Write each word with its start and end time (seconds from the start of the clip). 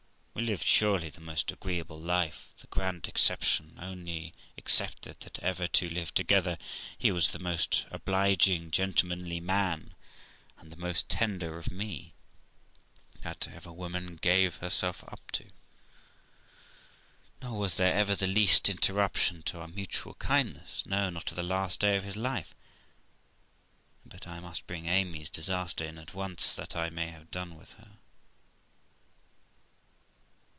We 0.33 0.47
lived, 0.47 0.63
surely, 0.65 1.11
the 1.11 1.21
most 1.21 1.51
agreeable 1.51 1.99
life, 2.01 2.49
the 2.57 2.67
grand 2.67 3.07
exception 3.07 3.77
only 3.79 4.33
excepted, 4.57 5.19
that 5.19 5.37
ever 5.37 5.67
two 5.67 5.87
lived 5.87 6.15
together. 6.15 6.57
He 6.97 7.11
was 7.11 7.27
the 7.27 7.37
most 7.37 7.85
obliging, 7.91 8.71
gentle 8.71 9.09
manly 9.09 9.39
man, 9.39 9.93
and 10.57 10.71
the 10.71 10.77
most 10.77 11.07
tender 11.09 11.59
of 11.59 11.69
me, 11.69 12.13
that 13.21 13.47
ever 13.49 13.71
woman 13.71 14.15
gave 14.15 14.55
herself 14.55 15.03
up 15.03 15.29
to. 15.33 15.51
Nor 17.43 17.59
was 17.59 17.75
there 17.75 17.93
ever 17.93 18.15
the 18.15 18.25
least 18.25 18.67
interruption 18.67 19.43
to 19.43 19.59
our 19.59 19.67
mutual 19.67 20.15
kindness, 20.15 20.83
no, 20.87 21.11
not 21.11 21.27
to 21.27 21.35
the 21.35 21.43
last 21.43 21.81
day 21.81 21.97
of 21.97 22.03
his 22.03 22.15
life. 22.17 22.55
But 24.03 24.27
I 24.27 24.39
must 24.39 24.65
bring 24.65 24.87
Amy's 24.87 25.29
disaster 25.29 25.85
in 25.85 25.99
at 25.99 26.15
once, 26.15 26.51
that 26.55 26.75
I 26.75 26.89
may 26.89 27.11
have 27.11 27.29
done 27.29 27.55
with 27.57 27.73
her. 27.73 27.99